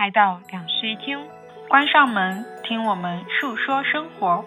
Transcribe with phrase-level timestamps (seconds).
[0.00, 1.18] 来到两室一厅，
[1.68, 4.42] 关上门，听我们述说生活。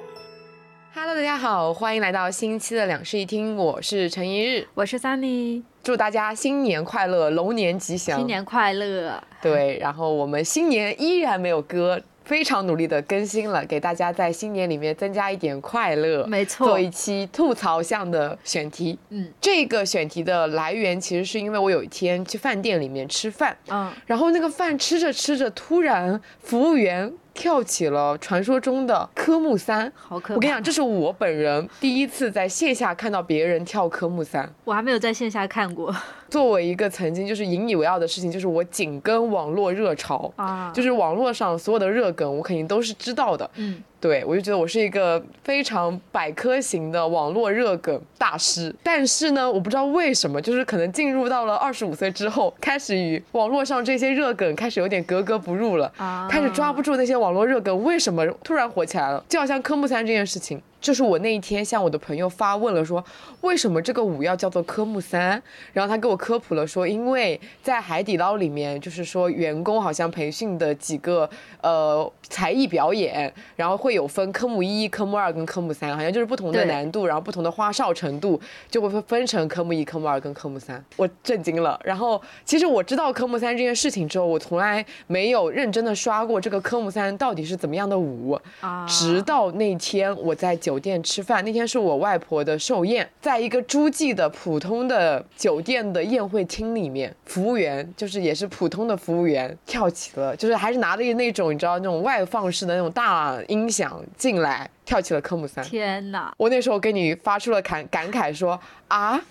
[0.96, 9.24] Hello，大家好，欢迎来到新期的两室一厅，我是陈一日，我是 Sunny，祝大家新年快乐，龙年吉祥，新年快乐。
[9.44, 12.02] 对，然后我们新年依然没有歌。
[12.24, 16.26] 非常努力的更新了，给大家在新年里面增加一点快乐。
[16.26, 18.98] 没错，做一期吐槽向的选题。
[19.10, 27.12] 嗯，这个选题的来源其实是因为我有一天去饭店里面吃饭，嗯，然后那个饭吃着吃着，突然服务员。
[27.34, 30.36] 跳起了传说中的科目三，好可怕！
[30.36, 35.94] 我跟你讲，这是我本人第一次在线下看到别人跳科目三，我还没有在线下看过。
[36.30, 43.50] 作为一个曾经就是引以为傲的事情，就是我紧跟网络热潮啊，就是网络上所有的热梗，我肯定都是知道的。
[43.56, 43.82] 嗯。
[44.04, 55.90] 对，我就觉得我是一个非常百科型的网络热梗大师，但是呢，我不知道为什么，就是可能进入到了二十五岁之后，开始与网络上这些热梗开始有点格格不入了，
[56.30, 60.62] 开始抓不住那些网络热梗为什么突然火起来了，就好像科目三这件事情。
[60.84, 63.02] 就是我那一天向我的朋友发问了，说
[63.40, 65.42] 为什么这个舞要叫做科目三？
[65.72, 71.28] 然后他给我科普了，说因为在海底捞里面，就是说员工好像培训的几个
[71.62, 78.38] 呃才艺表演，然后会有分科目一、科目二跟科目三，好像就是不同的难度，然后不同的花哨程度，
[78.70, 80.84] 就会分成科目一、科目二跟科目三。
[80.98, 81.80] 我震惊了。
[81.86, 90.73] 然后其实我知道科目三这件事情之后，我从来没有认真的刷过这个科目三到底是怎么样的舞，啊直到那天我在酒。
[90.74, 105.64] 酒店吃饭那天是我外婆的寿宴，在一个诸暨的普通的酒店的宴会厅里面，服务员就是也是普通的服务员跳起了，就是还是拿着那种你知道那种外放式的那种大音响进来跳起了科目三。
[105.64, 106.34] 天哪！
[106.38, 109.22] 我那时候给你发出了感感慨说啊，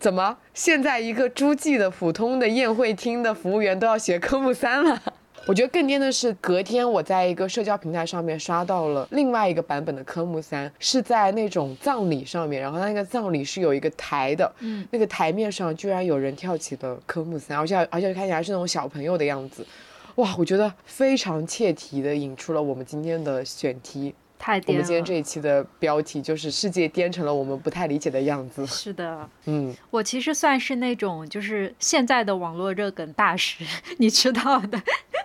[0.00, 4.98] 怎么现在一个诸暨的普通的宴会厅的服务员都要学科目三了？
[5.48, 19.64] 我觉得更颠的是，隔天我在一个社交平台上面刷到了另外一个版本的科目三，是在那种葬礼上面，然后那个葬礼是有一个台的，嗯，那个台面上居然有人跳起了科目三，而且而且看起来是那种小朋友的样子，
[20.16, 24.12] 哇，我觉得非常切题的引出了我们今天的选题。
[24.38, 28.66] 太我们今天这一期的标题就是“世界颠成了我们不太理解的样子”。
[28.68, 33.64] 是的，嗯，我其实算是那种就是现在的网络热梗大师，
[33.98, 34.78] 你知道的。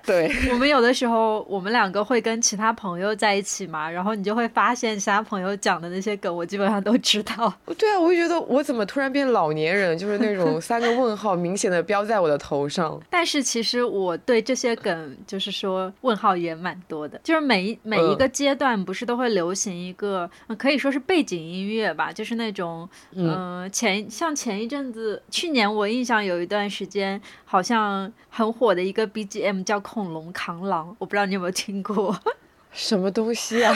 [0.04, 7.54] 对， 我们有的时候我们两个会跟其他朋友在一起嘛，然后你就会发现其他朋友讲的那些梗，我基本上都知道。
[7.78, 13.00] 对啊，我就觉得我怎么突然变老年人，就是那种三个问号明显的标在我的头上。
[13.12, 19.01] 但是其实我对这些梗就是说问号也蛮多的，就是每一每一个阶段不是。
[19.06, 32.18] 都会流行一个，可以说是背景音乐吧，就是那种，嗯，前像前一阵子，去年我印象有一段时间，好像很火的一个 BGM 叫《恐龙扛狼》，我不知道你有没有听过，
[32.72, 33.74] 什么东西啊？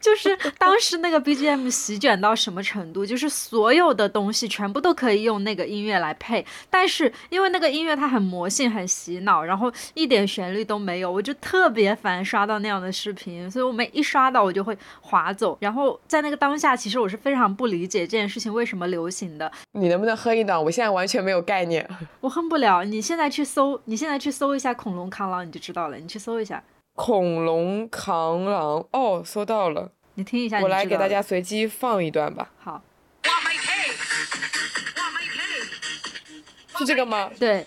[0.00, 15.56] 就是当时那个 BGM 席卷到什么程度，就是所有的东西全部都可以用那个音乐来配，但是因为那个音乐它很魔性、很洗脑，然后一点旋律都没有，我就特别烦刷到那样的视频，所以我每一刷到我就会划走。
[15.60, 19.52] 然后在那个当下，其实我是非常不理解这件事情为什么流行的。
[19.72, 20.62] 你能不能哼一段？
[20.64, 21.86] 我现在完全没有概念。
[22.20, 22.82] 我哼不了。
[22.84, 25.98] 你现在去搜，你现在去搜一下恐龙扛狼，你就知道了。
[25.98, 26.62] 你去搜一下。
[26.94, 30.60] 恐龙扛狼哦，搜到了，你听一下。
[30.60, 32.50] 我来给大家随机放一段吧。
[32.58, 32.82] 好。
[36.78, 37.30] 是这个吗？
[37.38, 37.66] 对。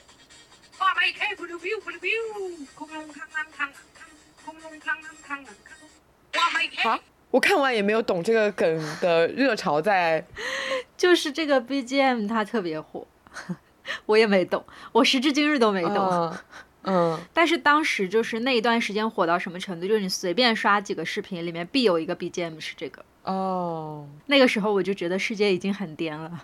[6.84, 10.26] 好，我看完也没有懂这个梗的热潮在。
[10.98, 13.06] 就是这个 BGM 它特别火，
[14.08, 16.36] 我也没懂，我时至今日都没懂。
[16.84, 23.04] 嗯，但是当时就是那一段时间火到什么程度，就是你随便刷几个视频，里面必有一个 BGM 是这个。
[23.24, 26.42] 哦，那个时候我就觉得世界已经很颠了。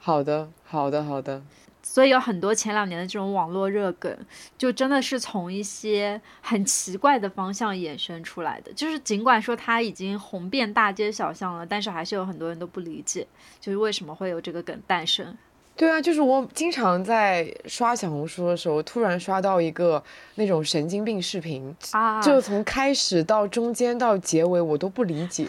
[0.00, 1.42] 好的，好的，好的。
[1.86, 4.16] 所以有很多前两年的这种网络热梗，
[4.56, 8.72] 就真的是从一些很奇怪的方向衍生出来的。
[8.72, 13.26] 就是尽管说它已经红遍大街小巷了，但是还是有很多人都不理解，
[13.60, 15.36] 就是为什么会有这个梗诞生。
[15.76, 20.02] 对啊，就是我经常在刷小红书的时候，突然刷到一个
[20.36, 25.46] 那种神经病视频啊，就从开始到中间到结尾我都不理解，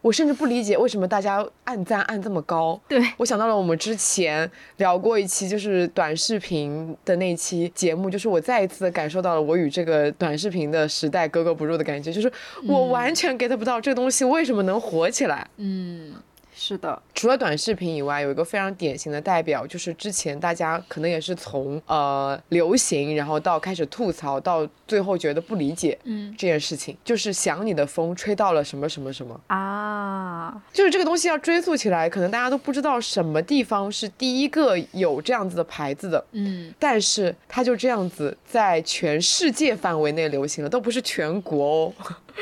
[0.00, 2.80] 我甚至不理解为什么大家按赞按这么高。
[2.88, 12.32] 对我想到了我们之前聊过一期就是短视频的那期节目，就是我再一次感受到了我与这个短视频的时代格格不入的感觉，就是
[12.66, 15.46] 我完全 get 不到这个东西为什么能火起来。
[15.58, 16.14] 嗯。
[16.60, 29.40] 是的，除了短视频以外，有一个非常典型的代表，就是之前大家可能也是从呃流行，然后到开始吐槽，到最后觉得不理解，嗯，这件事情就是想你的风吹到了什么什么什么。
[29.46, 41.92] 啊，就是这个东西要追溯起来，可能大家都不知道什么地方是第一个有这样子的牌子的，嗯，但是它就这样子在全世界范围内流行了，都不是全国哦。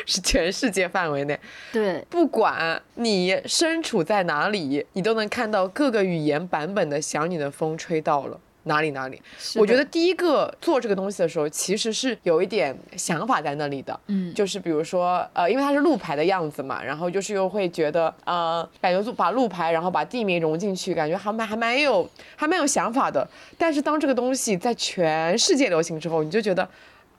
[0.04, 1.38] 是全世界范围内，
[1.72, 9.20] 对，不管你身处在哪里，你都能看到各个语言版本的《想你的风》吹到了哪里哪里。
[9.54, 23.26] 我觉得第一个做这个东西的时候，其实是有一点想法在那里的，嗯，就是比如说，呃，因为它是路牌的样子嘛，然后就是又会觉得，呃，感觉把路牌，然后把地名融进去，感觉还蛮还蛮有还蛮有想法的。
[23.56, 26.68] 但是当这个东西在全世界流行之后，你就觉得，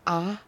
[0.04, 0.42] 啊。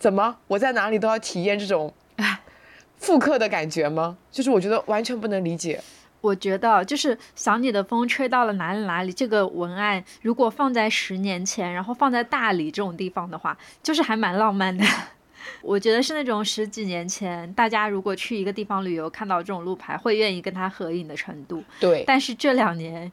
[0.00, 0.38] 怎么？
[0.48, 1.92] 我在哪里都要体验这种
[2.96, 4.16] 复刻的感觉吗？
[4.32, 5.80] 就是我觉得完全不能理解。
[6.22, 14.84] 我觉得就是想你的风吹到了哪里哪里，这个文案如果放在十年前，然后放在大理这种地方的话，就是还蛮浪漫的。
[15.62, 21.62] 我觉得是那种十几年前大家如果去一个地方旅游，看到这种路牌会愿意跟他合影的程度。
[21.78, 22.04] 对。
[22.06, 23.10] 但是这两年。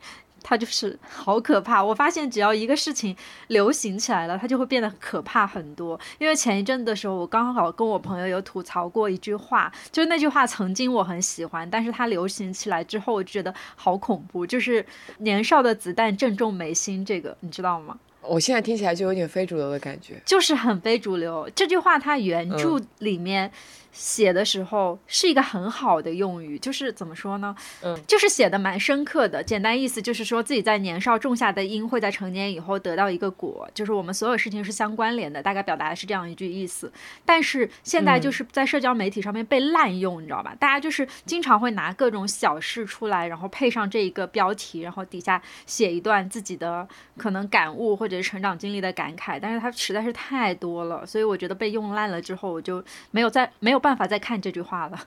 [0.49, 3.13] 它就是 好可怕，我发现只要一个事情
[3.47, 5.99] 流行起来了，它就会变得可怕很多。
[6.19, 14.45] 因为前一阵的时候，我刚好跟我朋友有吐槽过一句话，就是那句话曾经我很喜欢，但是它流行起来之后，我觉得好恐怖。
[14.45, 14.85] 就是
[15.17, 17.99] 年少的子弹正中眉心，这个你知道吗？
[18.21, 21.49] 我现在听起来就有点非主流的感觉，就是很非主流。
[21.53, 23.51] 这句话它原著里面。
[23.97, 27.55] 写的时候是一个很好的用语，就是怎么说呢？
[27.81, 29.43] 嗯，就是写的蛮深刻的。
[29.43, 35.41] 简单意思就是说自己在年少种下的因，会在成年以后得到一个果，就是我们所有事情是相关联的。
[35.41, 36.91] 大概表达的是这样一句意思。
[37.25, 40.55] 但是现在就是在社交媒体上面被滥用，你知道吧？
[40.59, 49.39] 大家就是经常会拿各种小事出来，然后配上这一个标题，然后底下写一段自己的可能感悟或者成长经历的感慨。
[49.41, 53.81] 但是它实在是太多了，所以我觉得被用烂了之后，我就没有再没有。
[53.86, 54.99] 办法再看这句话了。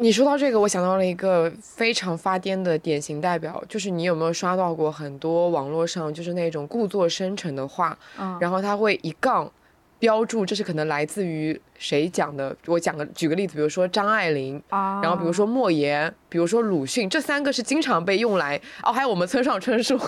[0.00, 9.50] 你说到这个，我想到了一个非常发癫的典型代表，就是你有没有刷到过很多网络上就是那种故作深沉的话，嗯，然后他会一杠
[9.98, 12.56] 标注这是可能来自于谁讲的。
[12.66, 19.98] 我讲个举个例子，比如说张爱玲啊，然后比如说莫言，比如说鲁迅，这三个是经常被用来哦，还有我们村上春树，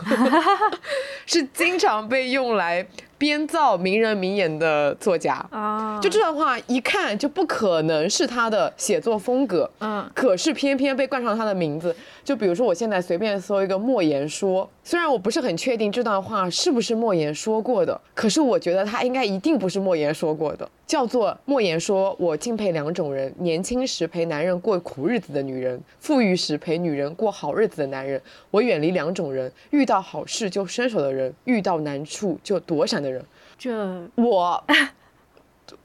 [1.26, 2.86] 是经常被用来。
[3.20, 11.94] 编造名人名言的作家啊，就这段话一看就不可能是他的写作风格，嗯，可是偏偏被冠上他的名字。
[12.24, 20.66] 就比如说，我现在随便搜一个莫言说，虽然我不是很确定这段话是不是莫言说过的，可是我觉得他应该一定不是莫言说过的。
[20.90, 28.20] 叫做莫言说：“我敬佩两种人，年轻时陪男人过苦日子的女人，富裕时陪女人过好日子的男人。
[28.50, 33.24] 我远离两种人：遇到好事就伸手的人，遇到难处就躲闪的人。”
[33.56, 33.70] 这
[34.16, 34.64] 我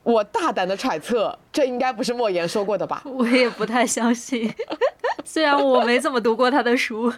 [0.02, 3.04] 我大胆的揣测，这应该不是莫言说过的吧？
[3.06, 4.52] 我也不太相信，
[5.24, 7.13] 虽然我没怎么读过他的书。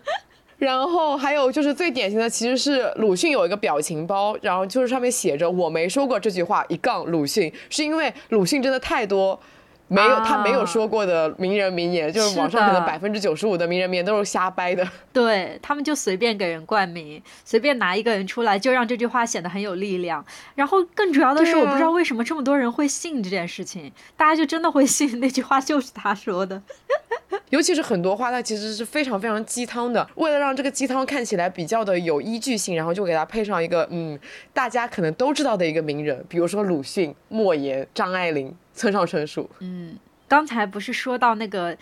[0.58, 9.40] 然后还有就是最典型的，其实是鲁迅有一个表情包，然后就是上面写着“我没说过这句话”，一杠鲁迅，是因为鲁迅真的太多。
[9.88, 14.88] 没有他没有说过的名人名言，就是网上可能百分之九十五的名人名言都是瞎掰的。
[15.14, 20.24] 对他们就随便给人冠名，随便拿一个人出来，就让这句话显得很有力量。
[20.56, 26.62] 然后更主要的是，我不知道为什么这么多人会信这件事情，大家就真的会信那句话就是他说的。
[27.50, 30.06] 尤其是很多话，它其实是非常非常鸡汤的。
[30.16, 34.20] 为了让这个鸡汤看起来比较的有依据性，然后就给它配上一个嗯，
[34.54, 38.54] 大家可能都知道的一个名人，比如说鲁迅、莫言、张爱玲。
[38.78, 39.50] 村上春树。
[39.60, 41.76] 嗯，刚才不是说到那个，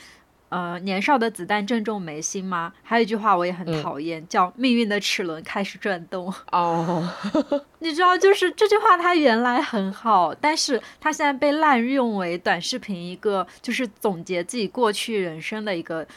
[0.49, 2.71] 呃，年少的子弹正中眉心吗？
[2.81, 6.33] 还有一句话我也很讨厌，叫“命运的齿轮开始转动”。
[6.51, 7.07] 哦，
[7.79, 16.07] 你知道，就是这句话它原来很好，但是它现在被滥用为短视频一个，就是总结自己过去人生的一个。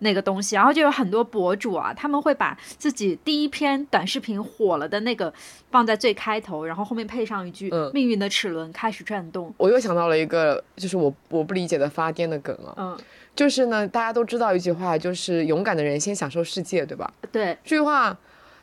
[0.00, 5.32] 那个东西，然后就有很多博主啊，他们会把自己第一篇短视频火了的那个
[5.70, 9.52] 放在最开头，然后后面配上一句“命运的齿轮开始转动”。
[9.58, 12.98] 我又想到了一个，就是我我不理解的发癫的梗啊，嗯，
[13.34, 17.12] 就是呢，大家都知道一句话，就是勇敢的人先享受世界，对吧？
[17.32, 18.16] 对，这句话，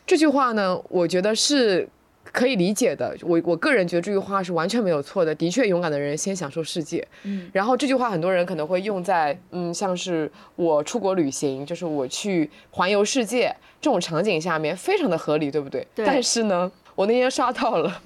[0.06, 1.88] 这句话呢，我觉得是。
[2.34, 5.34] 可以理解的，我我个人觉得这句话是完全没有错的。
[5.36, 7.08] 的确，勇敢的人先享受世界。
[7.22, 15.86] 嗯，然后这句话很多人可能会用在，嗯，像是我出国旅行，就是我去环游世界这种场景下面，非常的合理，对不对？
[15.94, 16.04] 对。
[16.08, 18.02] 但是呢，我那天刷到了，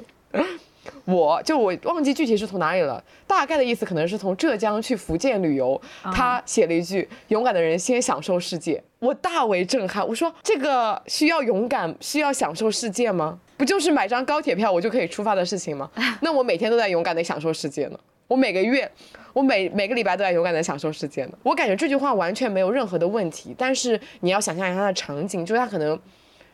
[1.05, 5.81] 我就我忘记具体是从哪里了，大概的意思可能是从浙江去福建旅游。
[6.13, 10.05] 他写了一句：“勇敢的人先享受世界。”我大为震撼。
[10.05, 13.39] 我说：“这个需要勇敢，需要享受世界吗？
[13.57, 15.89] 不就是买张高铁票我就可以出发的事情吗？
[16.21, 17.99] 那我每天都在勇敢的享受世界呢。
[18.27, 18.89] 我每个月，
[19.33, 21.31] 我每每个礼拜都在勇敢的享受世界呢。
[21.43, 23.53] 我感觉这句话完全没有任何的问题。
[23.57, 25.99] 但是你要想象一下它的场景，就是他可能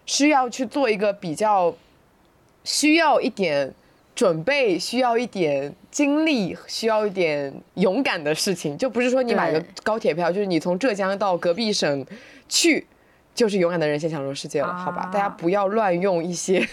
[0.06, 1.76] 需要去做一个比较，
[2.64, 3.74] 需要一点。
[4.16, 12.06] 准备需要一点精力，需要一点勇敢的事情，就不是说你买个高铁票，就是你从浙江到隔壁省
[12.48, 12.86] 去，
[13.34, 15.10] 就是勇敢的人先享受世界了，好吧？
[15.12, 16.68] 大家不要乱用一些，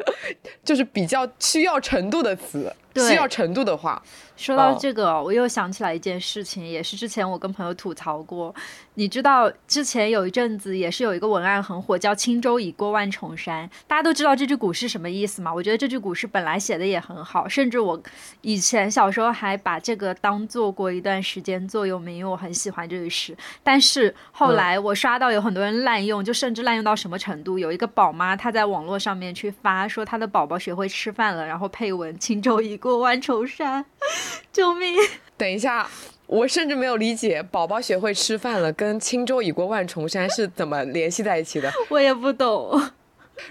[0.64, 2.74] 就是比较需要程度的词，
[3.08, 4.02] 需要程度的话。
[4.36, 8.54] 说到这个，我又想起来一件事情，也是之前我跟朋友吐槽过。
[8.94, 13.68] 你知道之前有一阵子也是有一个文案很火，叫“轻舟已过万重山”。
[13.88, 15.52] 大家都知道这句古诗什么意思吗？
[15.52, 18.00] 我觉得这句古诗本来写的也很好，甚至我
[18.42, 23.34] 以前小时候还把这个当做过一段时间座右铭，因为我很喜欢这句诗。
[23.62, 27.58] 但是后来我刷到有很多人滥用，就甚至滥用到什么程度？
[27.58, 33.84] 有一个宝妈她在网络上面去发说她的宝宝学会吃饭了，然后配文“轻舟已过万重山”，
[34.52, 34.94] 救命！
[35.36, 35.88] 等一下。
[36.26, 41.70] 我甚至没有理解，宝宝学会吃饭了，跟轻舟已过万重山是怎么联系在一起的？
[41.90, 42.80] 我也不懂。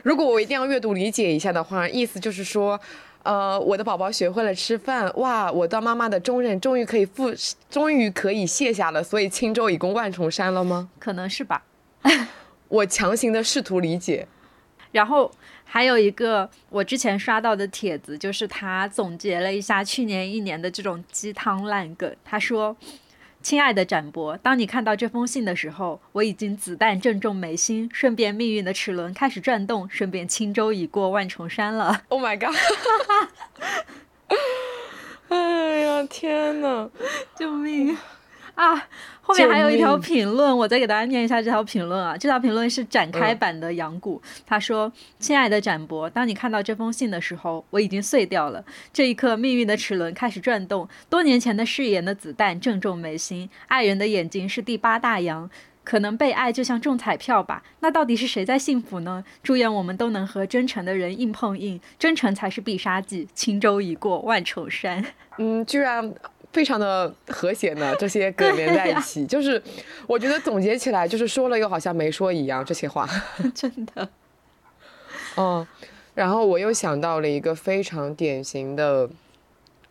[0.02, 2.80] 如果我一定要阅读理解一下的话，意思就是说，
[3.22, 7.32] 呃，我的宝宝学会了吃饭，哇，我当妈妈的重任终于可以负，
[7.70, 10.90] 终于可以卸下了，所以轻舟已过万重山了吗？
[10.98, 11.62] 可能是吧。
[12.68, 14.28] 我强行的试图理解，
[14.92, 15.32] 然后。
[15.74, 22.14] 还有一个我之前刷到的帖子，就是他总结了一下去年一年的这种鸡汤烂梗。
[22.26, 22.76] 他说
[23.42, 32.02] ：“亲爱的展博，当你看到这封信的时候，我已经子弹正中眉心，顺便命运的齿轮开始转动，顺便轻舟已过万重山了。
[32.10, 32.54] ”Oh my god！
[35.30, 36.90] 哎呀，天哪！
[37.40, 37.98] 救命！
[38.62, 38.76] 啊，
[39.22, 42.16] 后面还有一条评论，我再给大家念一下这条评论啊。
[42.16, 48.64] 这条评论是展开版的杨谷，他说：“亲爱的展博，当你看到这封信的时候，我已经碎掉了。
[48.94, 53.50] 这一刻，命运的齿轮开始转动，多年前的誓言的子弹正中眉心。
[53.68, 55.50] 爱人的眼睛是第八大洋，
[55.84, 57.64] 可能被爱就像中彩票吧？
[57.80, 59.24] 那到底是谁在幸福呢？
[59.42, 63.28] 祝愿我们都能和真诚的人硬碰硬，真诚才是必杀技。
[63.34, 65.04] 轻舟已过万重山。
[65.40, 66.14] ”嗯，居然。
[66.54, 69.62] 非常的和谐呢，这些梗连在一起，就是
[70.06, 73.08] 我觉得总结起来就是说了又好像没说一样，这些话
[73.56, 74.10] 真的。
[75.38, 75.66] 嗯，
[76.14, 79.10] 然后我又想到了一个非常典型的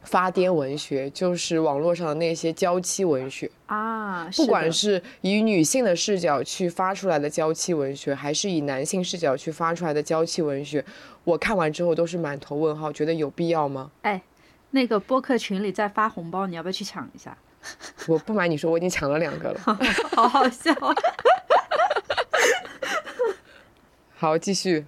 [0.02, 10.84] 发癫文学，就是网络上的那些娇妻文学啊，不管是以女性的视角去发出来的娇妻文学，还是以男性视角去发出来的娇妻文学，
[11.24, 13.90] 我看完之后都是满头问号，觉得有必要吗？
[14.02, 14.20] 哎。
[14.70, 17.36] 那个播客群里在发红包，你要不要去抢一下？
[18.08, 19.60] 我不瞒你说，我已经抢了两个了。
[20.14, 20.72] 好好笑。
[20.74, 20.94] 啊
[24.16, 24.84] 好，继续。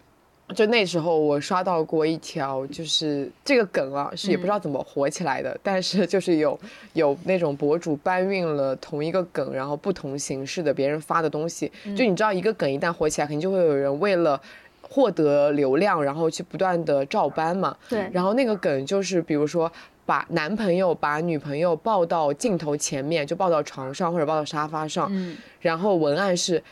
[0.55, 6.59] 就那时候我刷到过一条，就是这个梗啊，是也不知道怎么火起来的，但是就是有
[6.93, 11.73] 有那种博主搬运了同一个梗，然后不同形式的别人发的东西。
[11.97, 14.41] 就你知道，一个梗一旦火起来，肯定就会有人为了。
[14.93, 17.75] 获得流量，然后去不断的照搬嘛。
[17.89, 18.11] 对。
[18.13, 19.73] 然后那个梗就是，比如说
[20.05, 25.09] 把男朋友把女朋友抱到镜头前面，就抱到床上或者抱到沙发上。
[25.11, 25.35] 嗯。
[25.61, 26.63] 然后文案是，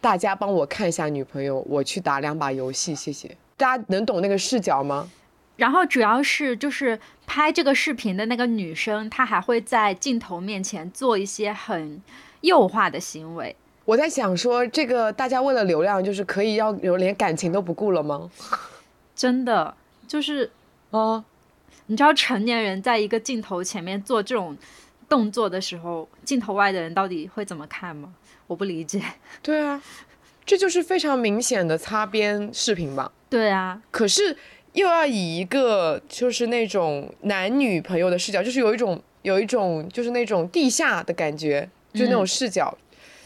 [0.00, 3.36] 大家帮我看一下女朋友，我去打两把游戏，谢谢。
[3.56, 5.10] 大家能懂那个视角吗？
[5.56, 12.02] 然后主要是就是拍这个视频的那个女生，她还会在镜头面前做一些很
[12.40, 13.54] 诱惑的行为。
[13.84, 18.30] 我在想说，这个大家为了流量，就是可以要有连感情都不顾了吗？
[19.14, 19.74] 真的
[20.08, 20.50] 就是，
[20.90, 21.24] 啊，
[21.86, 24.56] 你知道成年人在一个镜头前面做这种
[25.08, 28.14] 动作的时候，镜头外的人到底会怎么看吗？
[28.46, 29.02] 我不理解。
[29.42, 29.82] 对啊，
[30.46, 33.12] 这就是非常明显的擦边视频吧？
[33.28, 34.36] 对啊，可是
[34.72, 42.76] 又要以一个就是那种男女朋友的视角，就是有一种有一种就是那种地下的感觉，就那种视角。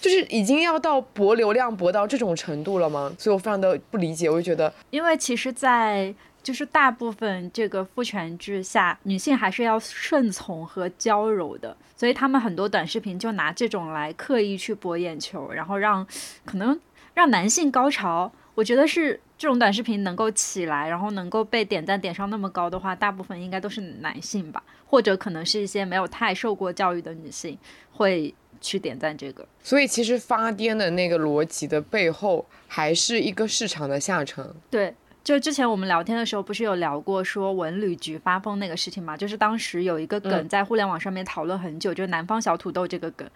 [0.00, 3.12] 就是已经要到博流量博到这种程度了吗？
[3.18, 16.06] 所以我非常的不理解，我就觉得，因为其实，在就是大部分这个父权制下，女性还是要顺从和娇柔的，所以他们很多短视频就拿这种来刻意去博眼球，然后让
[16.44, 16.78] 可能
[17.14, 18.30] 让男性高潮。
[18.54, 27.58] 我觉得是这种短视频能够起来，然后能够被点赞点上那么高的话，大部分应该都是男性吧，或者可能是一些没有太受过教育的女性
[27.92, 28.32] 会。
[28.60, 34.44] 去点赞这个，所以其实发癫的那个逻辑的背后，还是一个市场的下沉。
[34.70, 39.16] 对，就之前我们聊天的时候，不是有聊过说文旅局发疯那个事情嘛？
[39.16, 43.28] 就是当时有一个梗在互联网上面讨论很久，就是南方小土豆这个梗。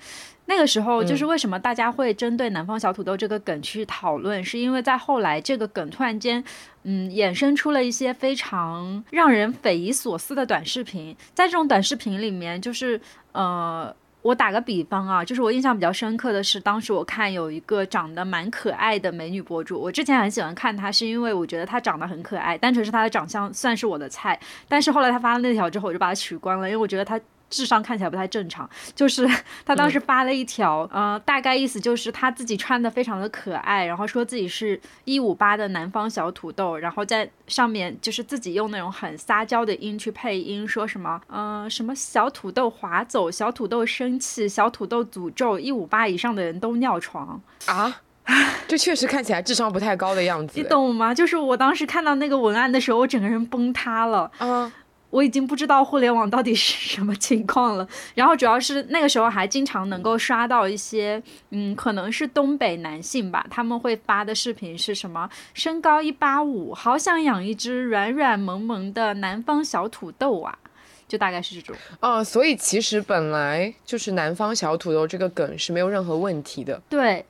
[0.46, 6.42] 那个时候就是为什么大家会针对南方小土豆这个梗去讨论，是因为在后来这个梗突然间，
[6.82, 11.16] 嗯，衍生出了一些非常让人匪夷所思的短视频。
[11.34, 13.00] 在这种短视频里面，就是
[13.32, 13.94] 呃。
[14.22, 24.38] 我打个比方啊，就是我印象比较深刻的是，当时我看有一个长得蛮可爱的美女博主，我之前很喜欢看她，是因为我觉得她长得很可爱，单纯是她的长相算是我的菜。
[24.68, 27.20] 但是后来她发了那条之后，我就把她取关了，因为我觉得她。
[27.52, 29.28] 智商看起来不太正常，就是
[29.66, 47.38] 他当时发了一条，呃，大概意思就是他自己穿的非常的可爱，然后说自己是一五八的南方小土豆，然后在上面就是自己用那种很撒娇的音去配音，说什么，嗯，什么小土豆划走，小土豆生气，小土豆诅咒一五八以上的人都尿床。
[47.66, 48.00] 啊，
[48.66, 51.12] 这确实看起来智商不太高的样子，你懂吗？
[51.12, 54.72] 就是我当时看到那个文案的时候，我整个人崩塌了，啊。
[55.12, 57.86] 我已经不知道互联网到底是什么情况了。
[58.16, 65.28] 然后主要是那个时候还经常能够刷到一些，嗯，可能是东北男性吧，他们会发的视频是什么？
[65.52, 70.58] 身高一八五，好想养一只软软萌萌的南方小土豆啊！
[71.06, 71.76] 就大概是这种。
[72.00, 76.80] 哦，所以其实本来就是南方小土豆这个梗是没有任何问题的。
[76.88, 77.24] 对。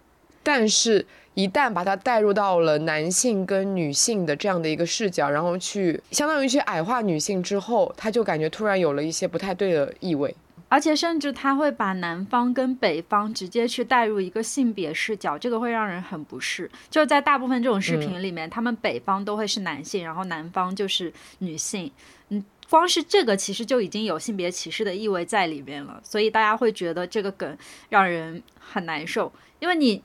[0.44, 1.04] 但是。
[1.34, 10.34] 一旦把它带入到了男性跟女性的这样的一个视角，然后去相当于去矮化女性之后，他就感觉突然有了一些不太对的意味，
[10.68, 16.70] 而且甚至他会把南方跟北方直接去带入一个性别视角，这个会让人很不适。
[16.90, 21.90] 就在大部分这种视频里面，他们北方都会是男性，然后南方就是女性。
[22.28, 27.56] 嗯，光是这个其实就已经有性别歧视的意味在里面了，所以大家会觉得这个梗
[27.88, 30.02] 让人很难受，因为你。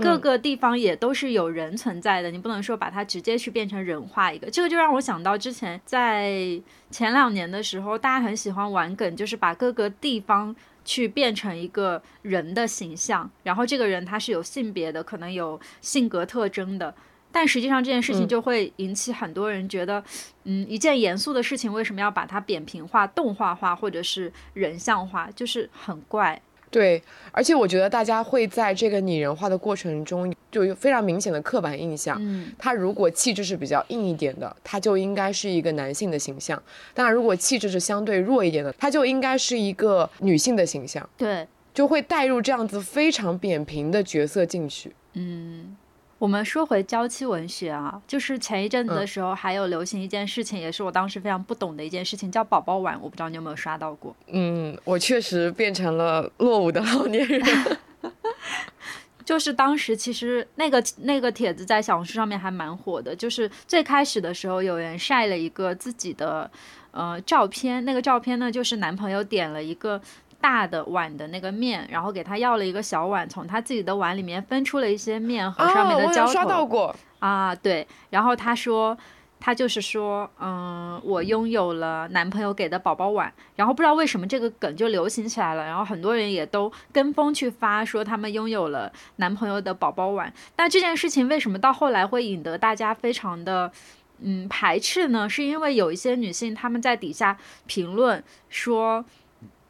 [0.00, 4.50] 各个地方也都是有人存在的，你不能说把它直接去变成人化一个。
[4.50, 16.94] 这个就让我想到之前在前两年的时候，大家很喜欢玩梗，就是把各个地方去变成一个人的形象，然后这个人他是有性别的，可能有性格特征的，
[17.32, 20.02] 但实际上这件事情就会引起很多人觉得，
[20.44, 26.40] 嗯，一件严肃的事情为什么要把它扁平化、动画化或者是人像化，就是很怪。
[26.70, 27.02] 对，
[27.32, 32.16] 而且我觉得大家会在这个拟人化的过程中，就有非常明显的刻板印象。
[32.20, 36.58] 嗯，他如果气质是比较硬一点的，他就应该是一个男性的形象；
[36.94, 41.08] 当然，如果气质是相对弱一点的，他就应该是一个女性的形象。
[41.16, 44.92] 对，就会带入这样子非常扁平的角色进去。
[45.14, 45.76] 嗯。
[46.18, 52.98] 我们说回娇妻文学啊，就是前一阵子的时候，还有流行一件事情，也是我当时非常不懂的一件事情，叫宝宝碗。
[53.00, 54.14] 我不知道你有没有刷到过？
[54.26, 57.40] 嗯，我确实变成了落伍的老年人。
[59.24, 66.50] 就是当时其实那个那个帖子在小红书上面还蛮火的，就是最开始的时候有人晒了一个自己的
[66.90, 70.00] 呃照片，那个照片呢就是男朋友点了一个。
[70.40, 76.32] 大的碗的那个面，然后给他要了一个小碗，从他自己的碗里面分出了一些面和上面的浇头。
[76.32, 77.86] 刷到过啊，对。
[78.10, 78.96] 然后他说，
[79.40, 83.32] 他就是说，嗯，我拥有了男朋友给的宝宝碗。
[83.56, 90.32] 然后不知道为什么这个梗就流行起来了，然后很多人也都跟风去发说他们拥有了男朋友的宝宝碗。
[90.56, 93.72] 那这件事情为什么到后来会引得大家非常的
[94.20, 95.28] 嗯排斥呢？
[95.28, 99.04] 是因为有一些女性她们在底下评论说。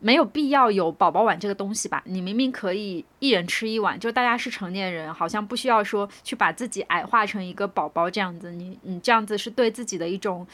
[0.01, 2.03] 没有必要有宝宝碗这个东西吧？
[2.05, 8.53] 你明明可以一人吃一碗，就大家是成年人，好像不需要说去把自己矮化成一个宝宝这样子。
[8.53, 10.47] 你你这样子是对自己的一种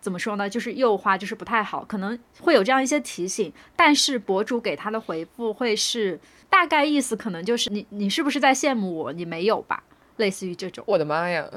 [0.00, 0.48] 怎么说呢？
[0.48, 3.52] 就是诱惑，就是不太好，可能会有这样一些提醒。
[3.74, 9.12] 但是博主给他的回复会是大概意思，可能就是你你是不是在羡慕我？
[9.12, 9.82] 你没有吧？
[10.16, 10.84] 类似于这种。
[10.86, 11.48] 我的妈呀！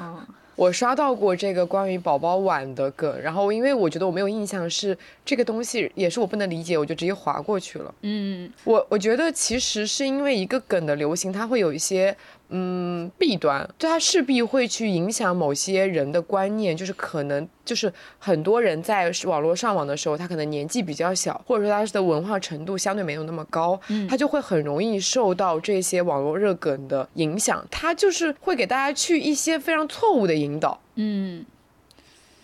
[0.00, 0.26] 嗯。
[0.56, 7.94] 我刷到过这个关于宝宝碗的梗，然后因为我觉得我没有印象是这个东西，也是我不能理解，我就直接划过去了。
[8.02, 12.16] 嗯，我我觉得其实是因为一个梗的流行，它会有一些。
[12.56, 13.68] 嗯，弊端。
[13.76, 31.44] 就它势必会去影响某些人的观念，就是可能就是很多人在网络上网的时候，他可能年纪比较小，或者说他的文化程度相对没有那么高，嗯，他就会很容易受到这些网络热梗的影响，他就是会给大家去一些非常错误的引导，嗯。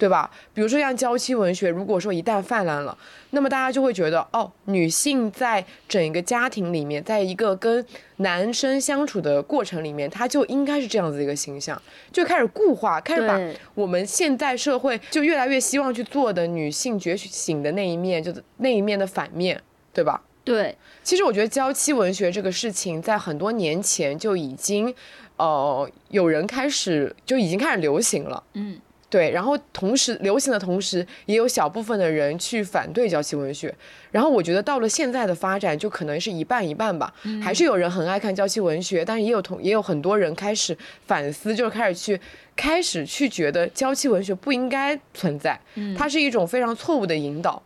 [0.00, 0.30] 对吧？
[0.54, 2.96] 比如说像娇妻文学，如果说一旦泛滥了，
[3.32, 7.84] 那么大家就会觉得，哦，女性在整一个家庭里面，在一个跟
[8.16, 13.38] 男生相处的过程里面，她就应该是这样子一个形象，就开始固化，开始把
[13.74, 19.60] 我们现在社会就越来越希望去做的女性觉醒的那一面，就是那一面的反面，
[19.92, 20.22] 对吧？
[20.42, 24.94] 对，其实我觉得娇妻文学这个事情在很多年前就已经，
[25.36, 28.42] 呃，有人开始就已经开始流行了。
[28.54, 28.80] 嗯。
[29.10, 33.74] 对，然后同时流行的同时，也有小部分的人去反对娇妻文学。
[34.12, 37.12] 然后我觉得到了现在的发展，就可能是一半一半吧。
[37.42, 42.20] 还是有人很爱看娇妻文学，但是也有同也有很多人开始反思，就是开始去
[42.54, 45.58] 开始去觉得娇妻文学不应该存在，
[45.98, 47.60] 它是一种非常错误的引导。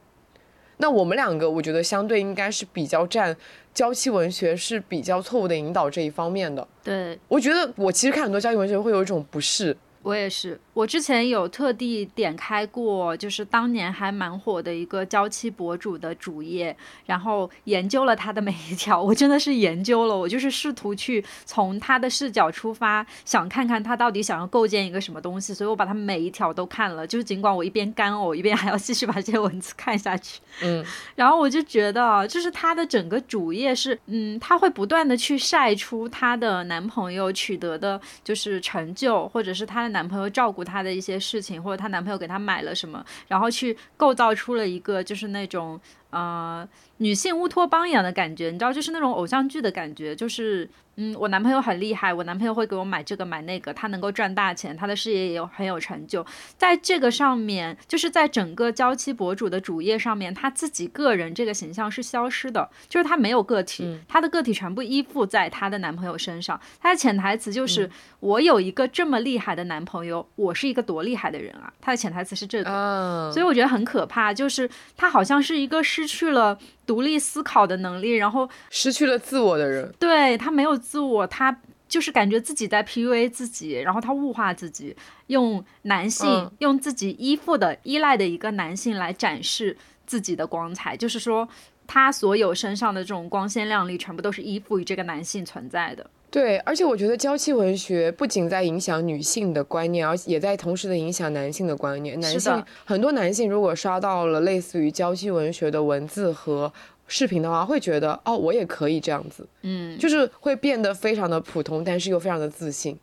[0.78, 3.37] 那我们两个，我觉得相对应该是比较占
[3.74, 6.66] 娇妻文学是比较错误的引导这一方面的。
[6.83, 9.76] 对，我觉得我其实看很多娇妻文学会有一种不适。
[10.04, 19.02] 我也是，我之前有特地点开过，就是当年还蛮火的一个娇妻博主的主页，然后研究了他的每一条。
[19.02, 25.54] 我真的是研究了，我就是试图去从他的视角出发，想看看他到底想要构建一个什么东西。
[25.54, 30.38] 所以我把他每一条都看了，就是尽管我一边干呕，一边还要继续把这些文字看下去。
[30.60, 30.84] 嗯，
[31.16, 39.93] 然后我就觉得，就是他的整个主页是，嗯，他会不断的去晒出他的男朋友取得的，就是成就，或者是他的。
[39.94, 45.80] 男朋友照顾她的一些事情，或者她男朋友给她买了什么，然后去构造出了一个就是那种
[46.11, 50.68] 呃女性乌托邦一样的感觉，你知道，就是那种偶像剧的感觉，就是。
[50.96, 56.24] 嗯，我男朋友很厉害，我男朋友会给我买这个买那个，他能够赚大钱，他的事业也有很有成就。
[56.57, 66.61] 在这个上面，就是在整个娇妻博主的主页上面，他自己个人这个形象是消失的，就是他没有个体，他的个体全部依附在他的男朋友身上。
[66.80, 71.72] 他的潜台词就是我有一个这么厉害的男朋友，我是一个多厉害的人啊！
[71.80, 76.59] 他的潜台词是这个，所以我觉得很可怕，就是他好像是一个失去了。
[76.86, 81.56] 独立思考的能力，然后失去了自我的人，对他没有自我，他
[81.88, 84.96] 就是感觉自己在 PUA 自己，然后他物化自己，
[85.28, 91.48] 用男性，用自己依附的、依赖的一个男性来展示自己的光彩，就是说
[91.86, 96.08] 他所有身上的这种光鲜亮丽，全部都是依附于这个男性存在的。
[96.34, 102.18] 对，而且我觉得娇妻文学不仅在影响女性的观念，而且也在同时的影响男性的观念。
[102.18, 106.72] 男性很多男性如果刷到了类似于娇妻文学的文字和
[107.06, 112.98] 视频的话，会觉得哦，我也可以这样子，嗯，就是会变得非常的普通，但是又非常的自信，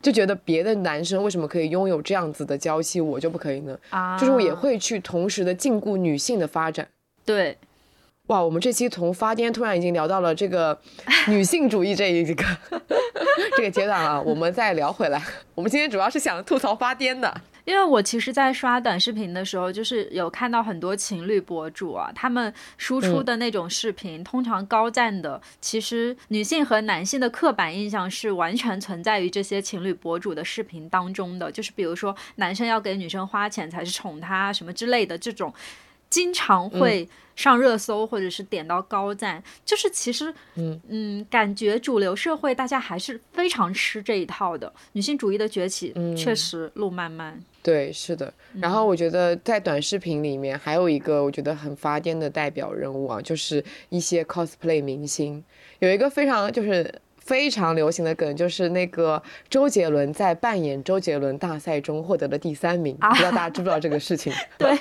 [0.00, 3.76] 就觉得别的男生为什么可以拥有这样子的娇妻，我就不可以呢？
[3.90, 6.86] 啊，就是我也会去同时的禁锢女性的发展。
[7.24, 7.58] 对。
[8.30, 10.80] 哇，我们这期从发癫突然已经聊到了这个
[11.26, 12.44] 女性主义这一个
[13.56, 15.20] 这个阶段了，我们再聊回来。
[15.56, 35.52] 我们今天主要是想吐槽发癫的，因为我其实，在刷短视频的时候，就是有看到很多情侣博主啊，他们输出的那种视频，通常高赞的，其实女性和男性的刻板印象是完全存在于这些情侣博主的视频当中的，就是比如说男生要给女生花钱才是宠她什么之类的这种。
[36.10, 44.70] 经常会上热搜，或者是点到高赞，就是其实，嗯嗯，感觉主流社会大家还是非常吃这一套的。
[44.92, 47.40] 女性主义的崛起，确实路漫漫。
[47.62, 48.32] 对，是的。
[48.54, 55.42] 然后我觉得在短视频里面还有一个我觉得很发癫的代表人物啊，就是一些 cosplay 明星，
[55.78, 64.32] 有一个非常就是非常流行的梗，就是那个周杰伦在扮演周杰伦大赛中获得了第三名，不知道大家知不知道这个事情？
[64.58, 64.76] 对。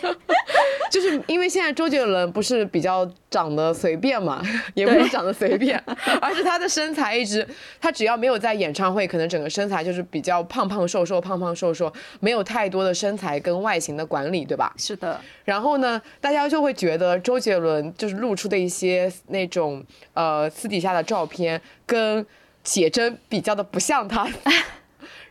[0.90, 4.42] 就是因为现在周杰伦不是比较长得随便嘛，
[4.74, 5.82] 也不是长得随便，
[6.22, 7.48] 而是他的身材一直，
[7.80, 14.74] 他只要没有在演唱会，可能整个身材就是比较胖胖瘦瘦，胖胖瘦瘦，没有太多的身材跟外形的管理，对吧？
[14.78, 15.20] 是的。
[15.46, 22.26] 然后呢，大家就会觉得周杰伦就是露出的一些那种呃私底下的照片跟
[22.64, 24.28] 写真比较的不像他。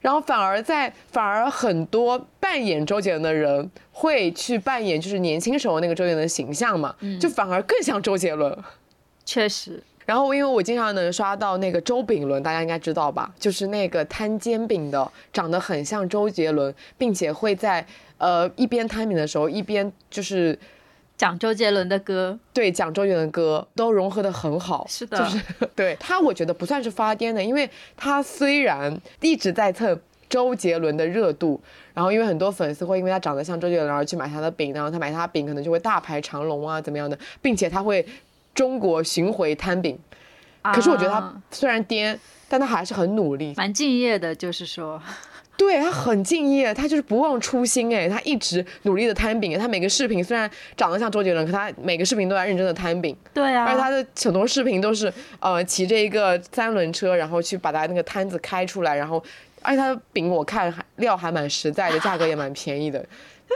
[0.08, 8.58] 然后反而在反而很多扮演周杰伦的人会去扮演就是年轻时候那个周杰伦的形象嘛，就反而更像周杰伦。
[9.26, 9.82] 确实。
[10.06, 13.30] 然后因为我经常能刷到那个周炳伦，大家应该知道吧？
[13.38, 20.58] 就是那个摊煎饼的，长得很像周杰伦，并且会在呃一边摊饼的时候一边就是。
[21.18, 25.42] 讲周杰伦的歌，对，讲周杰伦的歌都融合的很好，是的，就是
[25.74, 31.61] 对他，我觉得不算是发癫的，因为他虽然一直在蹭周杰伦的热度，
[31.92, 38.07] 然后因为很多粉丝会因为他长得像周杰伦而去买他的饼，然后他买他饼可能就会大排长龙啊，怎么样的，并且他会
[38.54, 39.98] 中国巡回摊饼，
[40.62, 42.16] 可是我觉得他虽然颠，
[42.48, 45.02] 但他还是很努力，蛮敬业的，就是说。
[45.58, 49.58] 对他很敬业，他就是不忘初心哎，他一直努力的摊饼。
[49.58, 53.14] 他每个视频虽然长得像周杰伦，可他每个视频都在认真的摊饼。
[53.34, 59.22] 对啊，而且他的很多视频都是呃骑着一个三轮车，然后去把他那个摊子开出来，然后
[59.60, 63.04] 而且他的饼我看还料还蛮实在的，价格也蛮便宜的。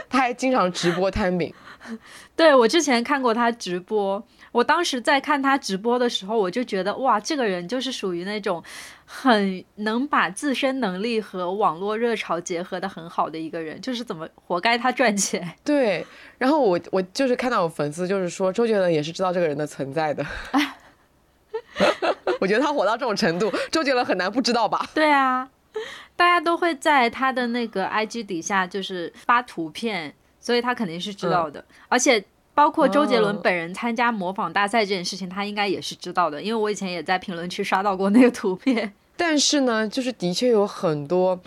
[0.09, 1.53] 他还经常直播摊饼。
[2.35, 8.63] 对我之前看过他直播，我当时在看他直播的时候，我就觉得哇，这个人就是属于那种
[9.05, 15.53] 很能把自身能力和网络热潮结合的很好的一个人，就是怎么活该他赚钱。
[15.63, 16.05] 对，
[16.37, 20.25] 然后我我就是看到有粉丝就是说周杰伦也是知道这个人的存在的。
[22.39, 24.85] 我觉得他火到这种程度，周杰伦很难不知道吧？
[24.93, 25.49] 对啊，
[26.15, 30.13] 大家都会在他的那个 IG 底下就是发图片。
[30.43, 32.21] 所以他肯定是知道的，而且
[32.53, 38.91] 包括周杰伦本人参加模仿大赛这件事情，他应该也是知道的，因为我以前也在评论区刷到过那个图片。
[39.15, 41.39] 但是呢，就是的确有很多，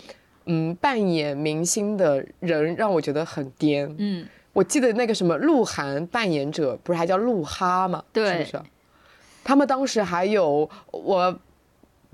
[0.45, 3.95] 嗯，扮演明星的人让我觉得很颠。
[3.99, 8.03] 嗯，我记得那个什么鹿晗扮演者不是还叫鹿哈吗？
[8.11, 8.63] 对，是不是？
[9.43, 11.39] 他们当时还有我。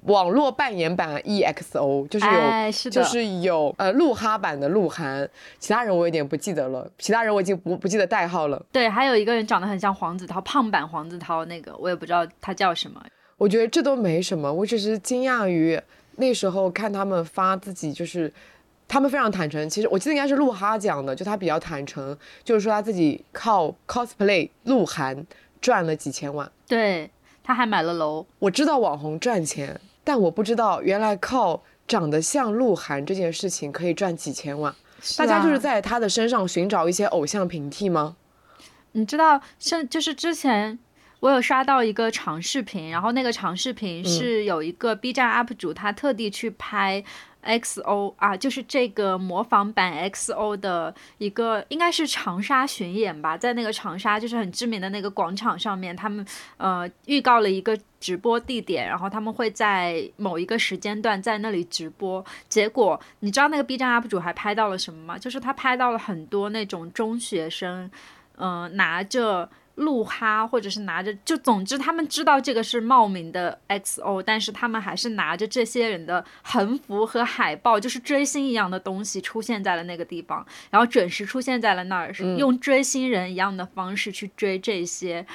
[0.05, 5.27] 网络扮演版 EXO 就是有，就是有呃鹿哈版的鹿晗，
[5.59, 8.65] 其他人我有点不记得了，其他人我已经不不记得代号了。
[8.71, 13.01] 对，还有一个人长得很像黄子韬，胖版黄子韬那个我也不知道他叫什么。
[13.37, 15.79] 我觉得这都没什么，我只是惊讶于
[16.17, 18.31] 那时候看他们发自己，就是
[18.87, 19.69] 他们非常坦诚。
[19.69, 25.25] 其实我记得应该是鹿哈讲的，就他比较坦诚，就是说他自己靠 cosplay 鹿晗
[25.61, 26.49] 赚了几千万。
[26.67, 27.09] 对，
[27.43, 28.25] 他还买了楼。
[28.39, 29.79] 我知道网红赚钱。
[30.03, 34.73] 但我不知道，原来靠长得像鹿晗这件事情可以赚几千万。
[35.17, 38.15] 大家就是在他的身上寻找一些偶像平替吗？
[38.93, 40.79] 你知道，像就是之前
[41.19, 47.03] 我有刷到一个长视频，然后那个长视频是有一个 B 站 UP 主，他特地去拍。
[47.45, 62.23] XO 啊，就是这个模仿版 XO 的一个，应该是长沙巡演吧，在那个长沙就是很知名的那个广场上面，他们呃预告了一个直播地点，然后他们会在某一个时间段在那里直播。
[62.49, 65.17] 结果你知道那个 B 站 UP 主还拍到了什么吗？
[65.17, 67.89] 就是他拍到了很多那种中学生，
[68.35, 69.49] 嗯，拿着。
[69.75, 85.25] 鹿哈，或者是拿着，就总之他们知道这个是冒名的 XO，但是他们还是拿着这些人的横幅和海报，就是追星一样的东西出现在了那个地方，然后准时出现在了那儿，用追星人一样的方式去追这些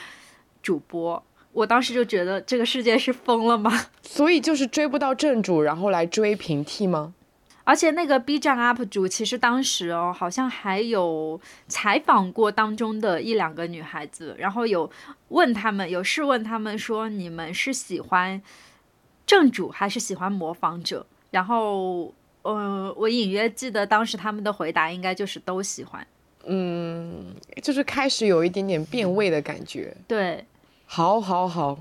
[0.62, 1.20] 主播。
[1.58, 3.72] 我当时就觉得这个世界是疯了吗？
[4.02, 7.14] 所以就是追不到正主，然后来追平替吗？
[7.64, 14.88] 而且那个 B 站 UP 主其实当时哦，好像还有采访过当中的一两个女孩子，然后有
[15.28, 18.40] 问他们，有试问他们说，你们是喜欢
[19.26, 21.04] 正主还是喜欢模仿者？
[21.32, 26.06] 然后，呃，我隐约记得当时他们的回答应该就是都喜欢。
[26.46, 29.94] 嗯，就是开始有一点点变味的感觉。
[30.06, 30.42] 对，
[30.90, 31.78] 好，好，好。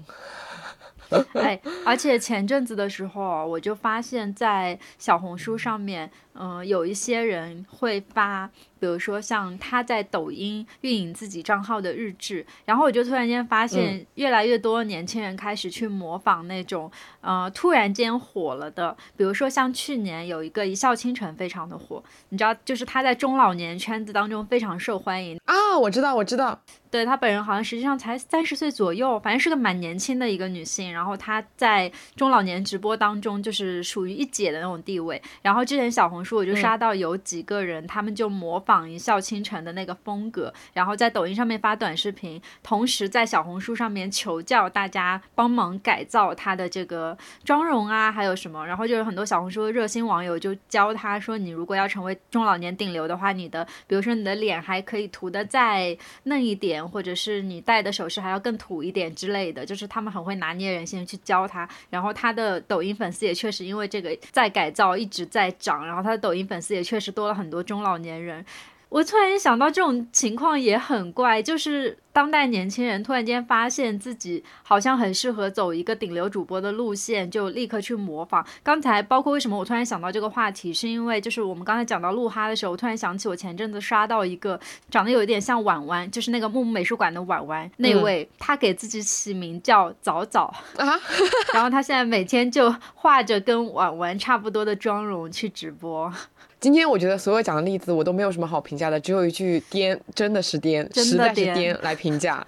[1.36, 8.50] 哎，而且前阵子的时候，我就发现，在小红书上面，嗯，有一些人会发。
[8.80, 18.96] 比如说像他在抖音运营自己账号的日志，然后我就突然间发现，越来越多年轻人开始去模仿那种，呃，突然间火了的。
[19.16, 25.56] 比如说像去年有一个一笑倾城非常的火，你知道，就是他在中老年圈子当中非常受欢迎啊。
[25.80, 26.60] 我知道，我知道，
[26.92, 30.94] 对他本人好像实际上才三十岁左右，反正是个蛮年轻的一个女性。
[30.94, 35.22] 然后她在中老年直播当中就是属于一姐的那种地位。
[35.42, 38.64] 然后之前小红书我就刷到有几个人，他们就模。
[38.68, 68.46] 仿一笑倾城的那个风格，然后在抖音上面发短视频，同时在小红书上面求教大家帮忙改造他的这个妆容啊，还有什么，然后就有很多小红书的热心网友就教他说，你如果要成为中老年顶流的话，你的比如说你的脸还可以涂的再嫩一点，或者是你戴的首饰还要更土一点之类的，就是他们很会拿捏人心去教他，然后他的抖音粉丝也确实因为这个在改造一直在涨，然后他的抖音粉丝也确实多了很多中老年人。
[68.90, 78.46] 我突然想到，这种情况也很怪，就是当代年轻人突然间发现自己好像很适合走一个顶流主播的路线，就立刻去模仿。
[78.64, 84.58] 刚才包括为什么我突然想到这个话题，是因为就是我们刚才讲到鹿哈的时候，我突然想起我前阵子刷到一个
[84.90, 90.46] 长得有一点像婉婉，就是那个木木美术馆的婉婉那位，他给自己起名叫早早
[90.78, 90.98] 啊，
[91.54, 96.12] 然后他现在每天就画着跟婉婉差不多的妆容去直播。
[96.60, 102.46] 今天我觉得所有讲的例子我都没有什么好评价的，只有一句颠，真的是颠，实在是颠来评价。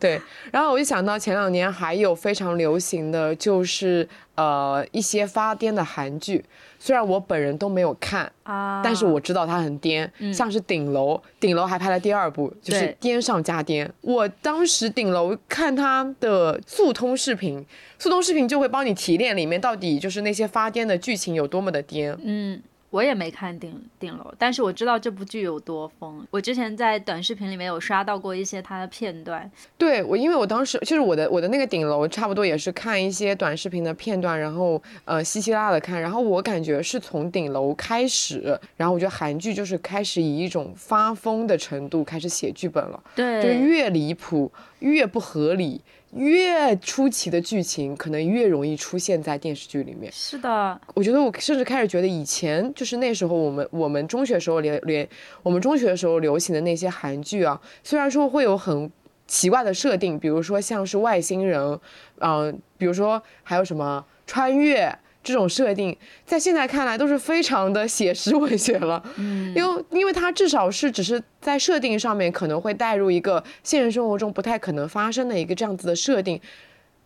[0.00, 6.42] 对，然后我就想到前两年还有非常流行的就是呃一些发癫的韩剧，
[6.78, 13.86] 虽然我本人都没有看啊，但是我知道它很颠，像是顶楼，顶楼还拍了第二部，就是癫上加癫。
[14.00, 17.64] 我当时顶楼看它的速通视频，
[17.98, 22.16] 速通视频就会帮你提炼里面到底就是那些发癫的剧情有多么的癫。
[22.24, 22.62] 嗯。
[22.90, 26.26] 我也没看顶顶楼，但是我知道这部剧有多疯。
[26.30, 29.48] 我之前在短视频里面有刷到过一些它的片段。
[29.78, 43.00] 对我，因为我当时就是我的我的那个顶楼，差不多也是看一些短视频的片段，然后呃稀稀拉拉的看，然后我感觉是从顶楼开始，然后我觉得韩剧就是开始以一种发疯的程度开始写剧本了。
[43.14, 44.50] 对，就是越离谱
[44.80, 45.80] 越不合理。
[46.12, 50.10] 越出奇的剧情，可能越容易出现在电视剧里面。
[50.12, 55.08] 是的，我觉得我甚至开始觉得，以前就是那时候我们我们中学时候连连
[55.42, 58.90] 我们中学的时候流行的那些韩剧啊，虽然说会有很
[59.26, 61.78] 奇怪的设定，比如说像是外星人，
[62.18, 64.98] 嗯，比如说还有什么穿越。
[65.22, 76.40] 这种设定在现在看来都是非常的写实文学了，嗯，因为因为它至少是只是在设定上面可能会带入一个现实生活中不太可能发生的一个这样子的设定，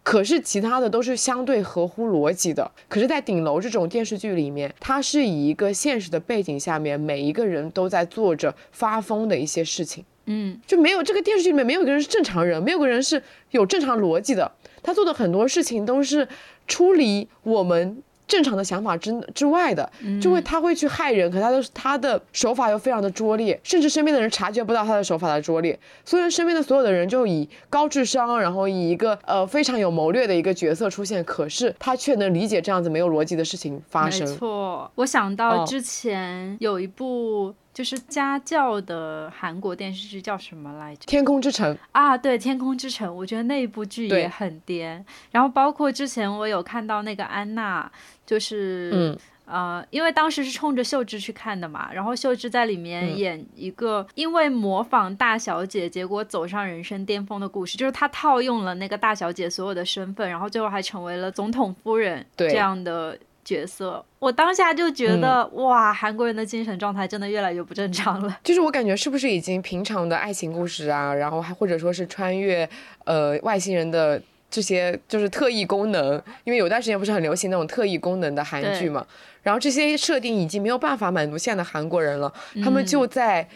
[0.05, 2.71] 可是其他的都是相对合乎逻辑的。
[2.89, 16.29] 可是，在顶楼这种电视剧里面，它是以一个现实的背景下面，每一个人都在做着发疯的一些事情，嗯，就没有这个电视剧里面没有一个人是正常人，没有个人是有正常逻辑的，他做的很多事情都是。
[16.67, 34.27] 出离我们正常的想法之之外的，就会他会去害人，可他的他的手法又非常的拙劣，甚至身边的人察觉不到他的手法的拙劣，所以身边的所有的人就以高智商，然后以一个呃非常有谋略的一个角色出现，可是他却能理解这样子没有逻辑的事情发生。
[34.27, 37.55] 没错，我想到之前有一部。
[37.75, 41.03] 就是家教的韩国电视剧叫什么来着？
[41.07, 45.05] 天空之城啊，对，天空之城，我觉得那一部剧也很颠。
[45.33, 47.91] 然后包括之前我有看到那个安娜，
[48.25, 63.19] 就是呃，因为当时是冲着秀智去看的嘛，然后秀智在里面演一个因为模仿大小姐，结果走上人生巅峰的故事，就是她套用了那个大小姐所有的身份，然后最后还成为了总统夫人这样的。
[63.45, 68.39] 角色，我当下就觉得哇，韩国人的精神状态真的越来越不正常了。
[68.43, 72.69] 就是我感觉是不是已经平常的爱情故事啊，然后还或者说是穿越
[73.05, 79.07] 呃外星人的这些就是特异功能，因为有段时间不是很流行那种特异功能的韩剧嘛，
[79.43, 83.49] 然后这些设定已经没有办法满足现在的韩国人了，他们就在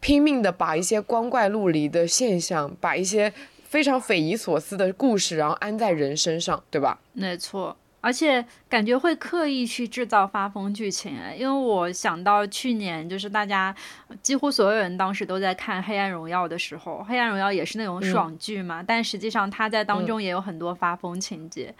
[0.00, 3.32] 拼命的把一些光怪陆离的现象，把一些
[3.64, 6.98] 非常匪夷所思的故事，然后安在人身上，对吧？
[7.12, 7.76] 没错。
[8.02, 13.74] 而且感觉会刻意去制造发疯剧情，因为我想到去年就是大家
[14.20, 21.72] 几乎所有人当时都在看《黑暗荣耀》的时候，《黑暗荣耀》也是那种爽剧嘛，但实际上它在当中也有很多发疯情节。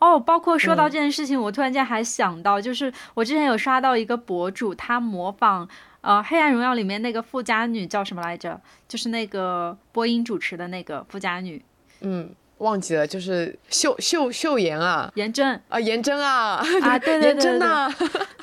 [0.00, 5.66] 哦，包括说到这件事情，我突然间还想到，就是我之前有刷到一个博主，他模仿
[6.02, 8.60] 呃《黑暗荣耀》里面那个富家女叫什么来着？
[8.86, 11.62] 就是那个播音主持的那个富家女，
[12.02, 12.30] 嗯。
[12.60, 15.60] 忘记了，就是秀秀秀妍啊，颜真。
[15.68, 17.68] 啊，颜真啊，啊，对对对对，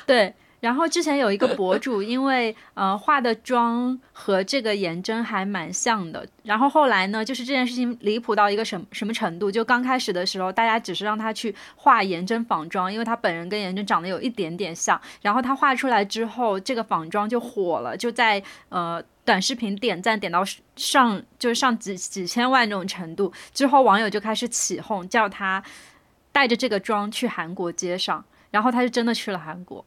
[0.06, 0.34] 对。
[0.60, 6.26] 然后之前有一个博主，因为呃化的妆和这个颜真还蛮像的。
[6.42, 9.50] 然后后来呢，就是这件事情离谱到一个什什么程度？
[9.50, 15.00] 就刚开始的时候，大家只是让他去画颜真仿妆，因为他本人跟颜真长得有一点点像。
[15.22, 20.42] 然后他画出来之后，这个仿妆就火了，就在呃短视频点赞点到
[20.74, 23.32] 上就是上几几千万这种程度。
[23.54, 25.62] 之后网友就开始起哄，叫他
[26.32, 28.24] 带着这个妆去韩国街上。
[28.50, 29.84] 然后他就真的去了韩国。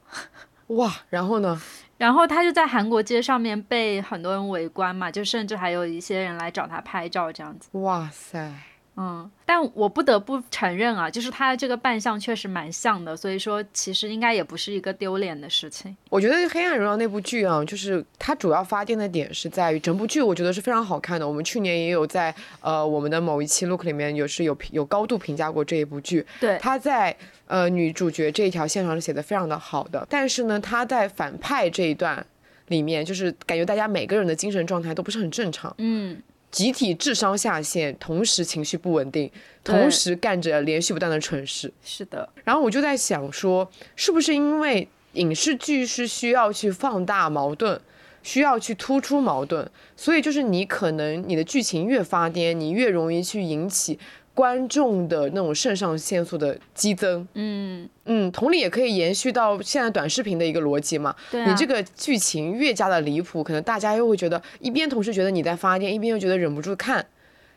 [0.76, 1.62] 哇，然后呢？
[1.98, 7.70] 然后他就在韩国街上面被很多人围观嘛，就甚至还有一些人来找他拍照这样子。
[7.74, 8.52] 哇塞！
[8.98, 15.96] 嗯，但我不得不承认啊，就是他的这个扮相确实蛮像的，所以说其实应该也不是一个丢脸的事情。
[16.10, 21.26] 我觉得《黑暗荣耀》那部剧啊，就是它主要发电的点是在于整部剧，我觉得是非常好看的。
[21.26, 26.26] 我们去年也有在呃我们的某一期 Look 里面有是有有高度评价过这一部剧。
[26.42, 27.16] 对，他在
[27.48, 32.24] 呃女主角这一条线上是写的非常的好的，但是呢，他在反派这一段
[32.68, 35.74] 里面，就是感觉大家每个人的精神状态都不是很正常。
[35.78, 36.22] 嗯。
[36.52, 39.32] 集体智商下线，同时情绪不稳定，
[39.64, 41.72] 同时干着连续不断的蠢事。
[41.84, 47.80] 是的，然后我就在想说，是不是因为影视剧是需要去放大矛盾，
[48.22, 53.98] 需要去突出矛盾，所以就是你可能你的剧情越发癫，你越容易去引起。
[54.42, 61.16] 观众的那种肾上腺素的激增，嗯嗯，同理也可以延续到现在短视频的一个逻辑嘛。
[61.32, 67.06] 你这个剧情越加的离谱，可能大家又会觉得一边同时觉得你在发电，一边又觉得忍不住看，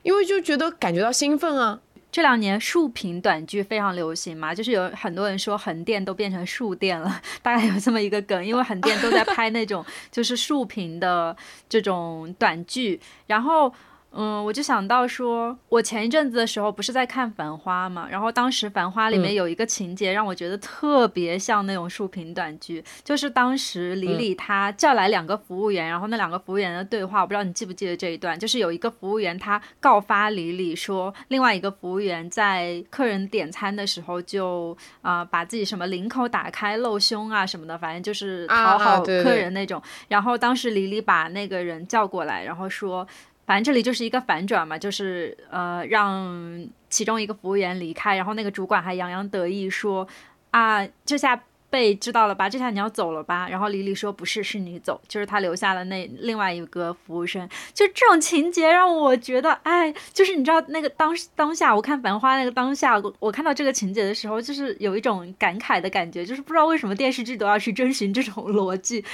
[0.03, 1.81] 因为就觉得感觉到兴奋啊。
[2.13, 9.83] 这两年竖屏短剧非常流行嘛，就是有很多人说横店都变成竖店了， 大概有这么一个梗，因为横店都在拍那种
[10.13, 11.35] 就是竖屏的
[11.67, 13.73] 这种短剧，然后。
[14.17, 43.05] 嗯，我就想到说，我前一阵子的时候不是在看《繁花》嘛，然后当时《繁花》里面有一个情节让我觉得特别像那种竖屏短剧，就是当时李李他叫来两个服务员，然后那两个服务员的对话，我不知道你记不记得这一段，就是有一个服务员他告发李李说，另外一个服务员在客人点餐的时候就啊把自己什么领口打开露胸啊什么的，反正就是讨好客人那种，然后当时李李把那个人叫过来，然后说。
[43.47, 50.07] 反正这里就是一个反转嘛，就是呃让其中一个服务员离开，然后那个主管还洋洋得意说
[50.51, 53.49] 啊这下被知道了吧，这下你要走了吧？
[53.51, 57.49] 然后李李说不是，是你走，就是他留下了那另外一个服务生。
[57.73, 69.05] 就这种情节让我觉得，哎，就是你知道那个当当下我看《繁花》那个当下，我看到这个情节的时候，就是有一种感慨的感觉，就是不知道为什么电视剧都要去遵循这种逻辑。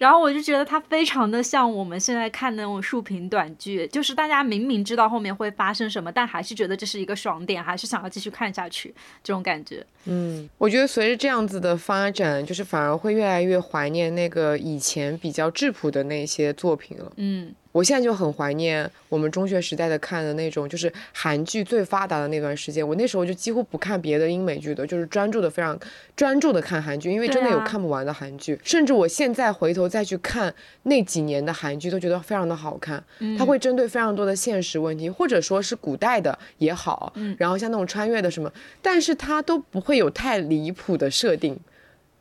[0.00, 9.84] 然后我就觉得它非常的像我们现在看那种竖屏短剧，就是大家明明知道后面会发生什么，但还是觉得这是一个爽点，还是想要继续看下去这种感觉。
[10.06, 17.12] 嗯，我觉得随着这样子的发展，就是反而会越来越怀念那个以前比较质朴的那些作品了。
[17.16, 17.54] 嗯。
[17.72, 22.86] 我现在就很怀念我们中学时代的看的那种，就是韩剧最发达的那段时间。
[22.86, 25.78] 我那时候就几乎不看别的英美剧的，就是专注的非常
[26.16, 28.58] 专注的看韩剧，因为真的有看不完的韩剧。
[28.64, 30.52] 甚至我现在回头再去看
[30.82, 33.02] 那几年的韩剧，都觉得非常的好看。
[33.38, 38.52] 它会针对非常多的现实问题，或者说是古代的也好，然后像那种穿越的什么，
[38.82, 41.56] 但是它都不会有太离谱的设定。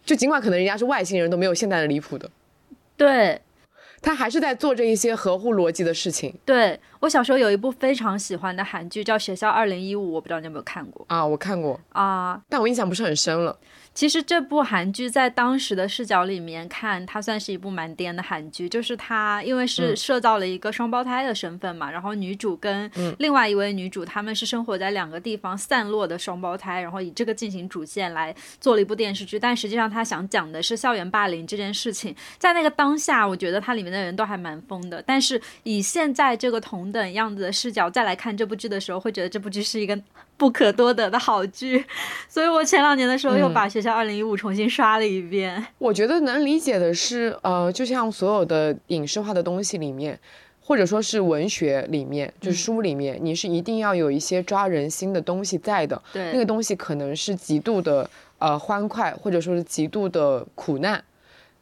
[0.06, 2.30] 就尽管可能人家是外星人，都没有现代的离谱的。
[2.96, 3.42] 对。
[4.02, 6.34] 他还是在做着一些合乎逻辑的事情。
[6.46, 11.26] 对我小时候有一部非常喜欢的韩剧叫《学校二零一五》，我不知道你有没有看过啊？
[11.26, 13.58] 我看过啊，但我印象不是很深了。
[14.00, 18.70] 其实这部韩剧在当时的视角里面看，它算是一部蛮颠的韩剧。
[18.70, 29.38] 就是它因为是设造了一个双胞胎的身份嘛，然后女主跟另外一位女主，他们是生活在两个地方散落的双胞胎，然后以这个进行主线来做了一部电视剧。
[29.38, 32.16] 但实际上他想讲的是校园霸凌这件事情。
[32.38, 35.04] 在那个当下，我觉得它里面的人都还蛮疯的。
[35.06, 40.00] 但是以现在这个同等样子的视角再来看这部剧的时候，会觉得这部剧是一个
[40.40, 41.86] 不可多得的好剧。
[42.28, 44.00] 所以我前两年的时候又把学校。
[44.00, 50.18] 二零一五重新刷了一遍，我觉得能理解的是，呃，就像所有的影视化的东西里面，
[50.62, 56.02] 或者说是文学里面，就是书里面，你是一定要有一些抓人心的东西在的。
[56.14, 61.04] 对，那个东西可能是极度的呃欢快，或者说是极度的苦难，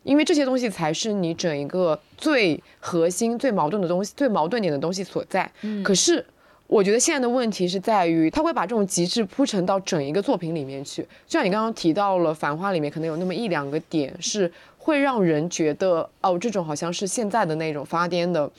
[0.04, 5.50] 因为这些东西才是你整一个最核心、最矛盾的东西、最矛盾点的东西所在。
[5.62, 6.24] 嗯，可是。
[6.68, 11.02] 我觉得现在的问题是在于，他会把这种极致铺陈到整一个作品里面去。
[11.26, 18.52] 就像你刚刚提到了《繁花》里面，可能有那么一两个点是会让人觉得，哦，这种好像是现在的那种发癫的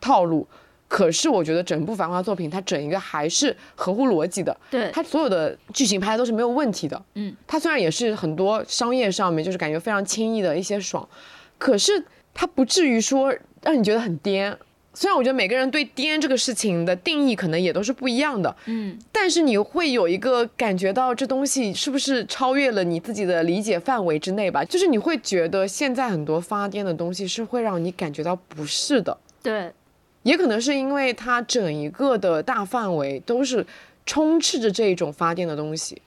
[0.00, 0.46] 套路。
[0.88, 4.56] 可是我觉得整部《繁花》作品，它整一个还是合乎逻辑的。
[4.70, 7.02] 对，它所有的剧情拍的都是没有问题的。
[7.14, 11.06] 嗯，它虽然也是很多商业上面就是感觉非常轻易的一些爽，
[11.58, 14.56] 可是它不至于说让你觉得很颠。
[14.98, 24.64] 虽然我觉得每个人对颠这个事情的定义可能也都是不一样的，嗯，但是你会有一个感觉到这东西是不是超越了你自己的理解范围之内吧？
[24.64, 29.70] 就是你会觉得现在很多发癫的东西是会让你感觉到不适的，对，
[30.22, 33.66] 也可能是因为它整一个的大范围都是
[34.06, 36.00] 充斥着这一种发癫的东西，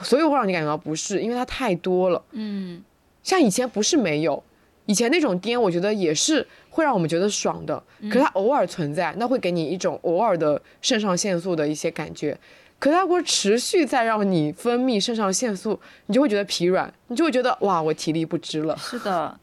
[0.00, 2.82] 所以会让你感觉到不适，因为它太多了，嗯，
[3.22, 4.42] 像以前不是没有。
[4.86, 12.38] 以前那种癫，我觉得也是会让我们觉得爽的，可是它偶尔存在，那会给你一种偶尔的肾上腺素的一些感觉。
[12.78, 18.74] 可它如果持续在让你分泌肾上腺素，你就会觉得疲软，你就会觉得哇，我体力不支了。
[18.78, 19.38] 是的。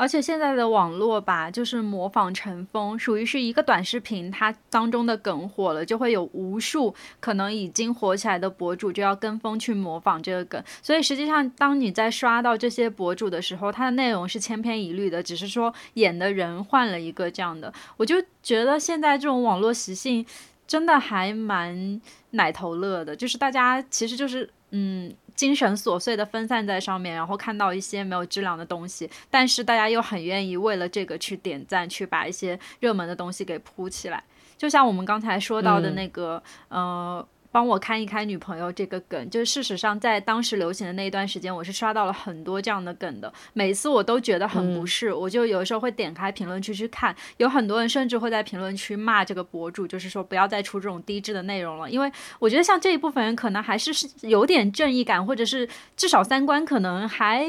[0.00, 10.64] 而且现在的网络吧，就是模仿成风，属于是一个短视频，它当中的梗火了，就会有无数可能已经火起来的博主就要跟风去模仿这个梗。
[10.80, 17.70] 所以实际上，当你在刷到这些博主的时候，它的内容是千篇一律的，只是说演的人换了一个这样的。
[17.98, 20.24] 我就觉得现在这种网络习性
[20.66, 25.12] 真的还蛮奶头乐的，就是大家其实就是嗯。
[25.40, 34.22] 精神琐碎的分散在上面，然后看到一些没有质量的东西，但是大家又很愿意为了这个去点赞，去把一些热门的东西给铺起来。
[34.58, 37.26] 就像我们刚才说到的那个，呃。
[37.52, 43.32] 帮我看一开女朋友这个梗，就是事实上在当时流行的那一段时间，我是刷到了很多这样的梗的。
[43.52, 51.90] 每次我都觉得很不适，我就有时候会点开评论区去看，有很多人甚至会在评论区骂这个博主，就是说不要再出这种低质的内容了。
[51.90, 57.44] 因为我觉得像这一部分人可能还是是有点正义感，或者是至少三观可能还。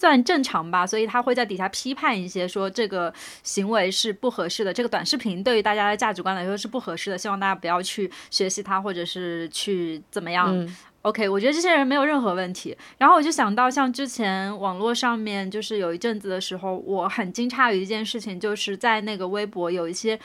[0.00, 3.12] 算正常吧，所以他会在底下批判一些，说这个
[3.42, 10.68] 行为是不合适的，这个短视频对于大家的价值观来说是不合适的，希望大家不要去学习他，或者是去怎么样。
[11.02, 12.76] OK，我觉得这些人没有任何问题。
[12.98, 20.18] 然后我就想到，像之前网络上面就是有一阵子的时候，我很惊诧于一件事情，就是在那个微博有一些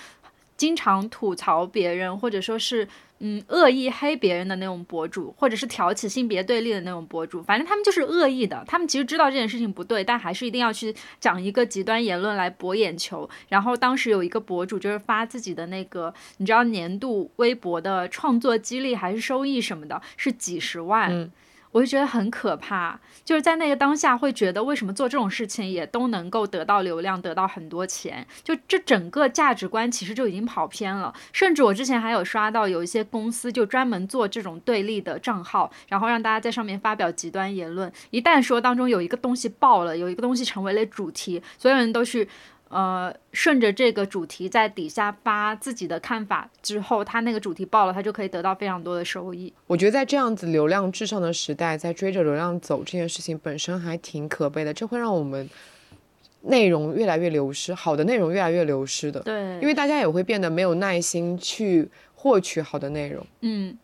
[0.57, 2.87] 经常吐槽别人，或者说是。
[3.26, 8.61] 嗯，恶意黑别人的那种博主，或者是挑起性别对立的那种博主，反正他们就是恶意的。
[8.67, 13.30] 他们其实知道这件事情不对，但还是一定要去讲一个极端言论来博眼球。
[13.47, 21.32] 然后当时有一个博主就是发自己的那个，你知道年度微博的创作激励还是收益什么的，是几十万。
[21.74, 31.13] 我就觉得很可怕，就是在那个当下会觉得为什么做这种事情也都能够得到流量，得到很多钱，就这整个价值观其实就已经跑偏了。
[31.34, 37.91] 甚至我之前还有刷到有一些公司就专门做这种对立的账号，然后让大家在上面发表极端言论。
[38.11, 42.30] 一旦说当中有一个东西爆了，有一个东西成为了主题，所有人都去。
[42.74, 49.53] 呃，顺着这个主题在底下发自己的看法之后，他那个主题爆了，他就可以得到非常多的收益。
[49.67, 55.47] 我觉得在这样子流量至上的时代，在追着流量走这件事情本身还挺可悲的，这会让我们
[56.41, 59.19] 内容越来越流失，好的内容越来越流失的。
[59.19, 63.24] 对，因为大家也会变得没有耐心去获取好的内容。
[63.41, 63.78] 嗯。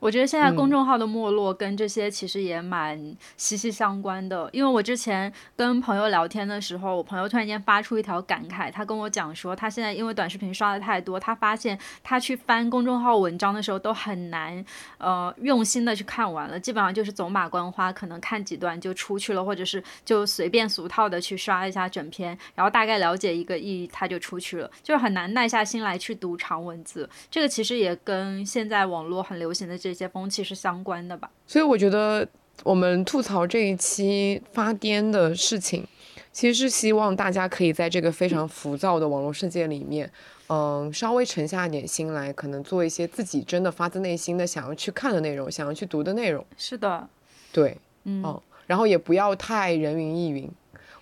[0.00, 14.62] 我觉得现在公众号的没落跟这些其实也蛮息息相关的，因为我之前跟朋友聊天的时候，我朋友突然间发出一条感慨，他跟我讲说，他现在因为短视频刷的太多，他发现他去翻公众号文章的时候都很难，
[14.98, 27.08] 呃，用心的去看完了，基本上就是走马观花，可能看几段就出去了，或者是就随便俗套的去刷一下整篇，然后大概了解一个意义，他就出去了，就是很难耐下心来去读长文字。
[27.30, 32.26] 这个其实也跟现在网络很流行的这些风气是相关的吧，所以我觉得
[32.62, 35.86] 我们吐槽这一期发癫的事情，
[36.32, 40.10] 其实是希望大家可以在这个非常浮躁的网络世界里面，
[40.48, 46.42] 嗯，稍微沉下点心来，可能做一些自己真的发自内心的想要去看的内容，想要去读的内容。
[46.56, 47.06] 是的，
[47.52, 50.50] 对，嗯，然后也不要太人云亦云。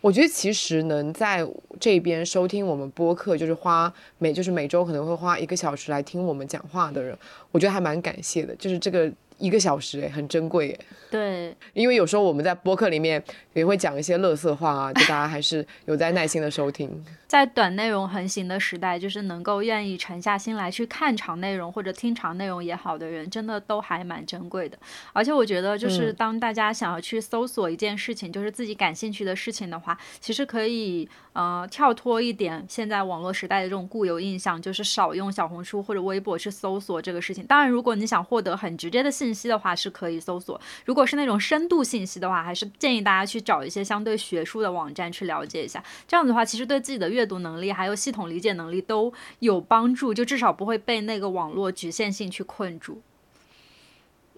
[0.02, 1.46] 我觉得其实能在
[1.80, 7.16] 这边收听我们播客，就是花每就是每周可能会花一个小时来听我们讲话的人，
[7.52, 8.54] 我觉得还蛮感谢的。
[8.56, 10.86] 就是这个一个小时，哎，很珍贵，哎。
[11.12, 17.04] 对，因为有时候我们在播客里面也会讲一些乐色话啊，就大家还是有在耐心的收听。
[17.28, 24.78] 在短内容横行的时代，就是能够愿意沉下心来去看长内容或者听长内容也好的人，真的都还蛮珍贵的。
[25.12, 37.44] 而且我觉得，就是当大家想要去搜索一件事情，就是自己感兴趣的事情的话，其实可以呃跳脱一点现在网络时代的这种固有印象，就是少用小红书或者微博去搜索这个事情。
[37.46, 40.60] 当然，如果你想获得很直接的信息的话，是可以搜索。
[40.84, 45.82] 如果如果是那种深度信息的话，还是建议大家去找一些相对学术的网站去了解一下。
[46.06, 53.02] 这样子的话，其实对自己的阅读能力还有系统理解能力都有帮助，就至少不会被那个网络局限性去困住。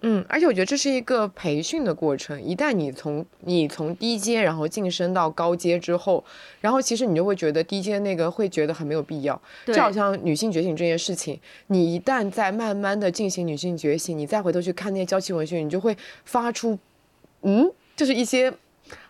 [0.07, 2.39] 嗯，而且我觉得这是一个培训的过程。
[2.39, 6.23] 一旦你从你从低阶然后晋升到高阶之后，
[6.61, 9.41] 然后其实你就会觉得低阶那个会觉得很没有必要。
[9.65, 16.77] 就好像女性觉醒这件事情，你一旦在慢慢的进行女性觉醒，你再回头去看那些娇妻文学，你就会发出，
[17.41, 18.53] 嗯，就是一些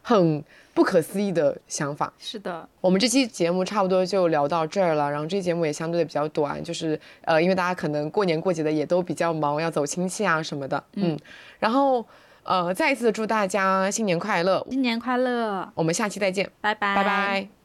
[0.02, 0.42] 很。
[0.76, 2.68] 不可思议的想法，是的。
[2.82, 11.18] 我们这期节目差不多就聊到这儿了，然后这期节目也相对的比较短，就是呃，因为大家可能过年过节的也都比较忙，要走亲戚啊什么的，嗯。
[11.60, 12.06] 然后
[12.44, 15.72] 呃，再一次祝大家新年快乐，新年快乐。
[15.74, 17.65] 我们下期再见，拜拜，拜拜。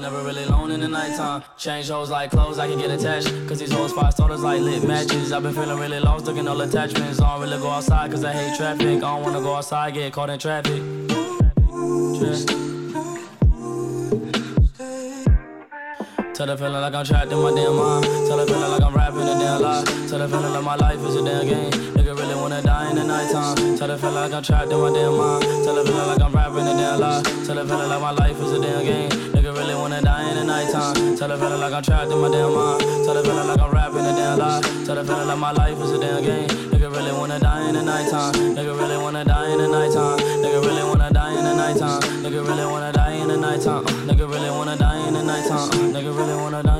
[0.00, 1.42] Never really alone in the nighttime.
[1.58, 3.28] Change hoes like clothes, I can get attached.
[3.48, 5.32] Cause these hoes five starters like lit matches.
[5.32, 7.20] I've been feeling really lost, looking all attachments.
[7.20, 8.86] I don't really go outside cause I hate traffic.
[8.86, 10.82] I don't wanna go outside, get caught in traffic.
[16.34, 18.04] Tell the feeling like I'm trapped in my damn mind.
[18.26, 19.84] Tell the feeling like I'm rapping a damn lie.
[20.08, 21.70] Tell the feeling like my life is a damn game.
[21.92, 23.76] Nigga really wanna die in the nighttime.
[23.76, 25.42] Tell the feeling like I'm trapped in my damn mind.
[25.64, 27.22] Tell the feeling like I'm rapping a damn lie.
[27.44, 29.30] Tell the feeling like my life is a damn game.
[29.60, 31.16] Really wanna die in the nighttime.
[31.18, 32.80] Tell the feeling like I'm trapped in my damn mind.
[33.04, 34.62] Tell the feeling like I'm rapping a damn lie.
[34.86, 36.48] Tell the feeling like my life is a damn game.
[36.72, 38.32] Nigga really wanna die in the nighttime.
[38.56, 40.18] Nigga really wanna die in the nighttime.
[40.40, 42.00] Nigga really wanna die in the nighttime.
[42.24, 43.84] Nigga really wanna die in the nighttime.
[44.08, 45.70] Nigga really wanna die in the nighttime.
[45.92, 46.79] Nigga really wanna die